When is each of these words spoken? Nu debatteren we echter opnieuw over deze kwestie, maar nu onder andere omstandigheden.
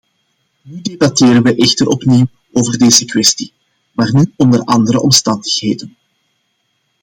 Nu 0.61 0.81
debatteren 0.81 1.43
we 1.43 1.55
echter 1.55 1.87
opnieuw 1.87 2.25
over 2.51 2.77
deze 2.77 3.05
kwestie, 3.05 3.53
maar 3.91 4.13
nu 4.15 4.33
onder 4.37 4.59
andere 4.59 5.01
omstandigheden. 5.01 5.97